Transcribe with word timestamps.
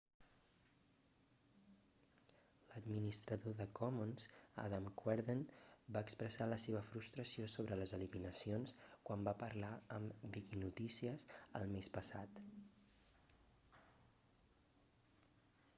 l'administrador 2.69 3.53
de 3.59 3.67
commons 3.81 4.23
adam 4.65 4.87
cuerden 5.03 5.43
va 5.97 6.03
expressar 6.07 6.47
la 6.53 6.57
seva 6.65 6.81
frustració 6.89 7.51
sobre 7.59 7.77
les 7.83 7.93
eliminacions 8.01 8.75
quan 9.09 9.27
va 9.31 9.35
parlar 9.47 9.71
amb 10.01 10.27
viquinotícies 10.41 11.27
el 11.63 11.69
mes 11.79 11.91
passat 12.01 12.43